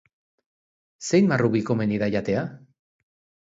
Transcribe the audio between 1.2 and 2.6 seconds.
marrubi komeni da jatea?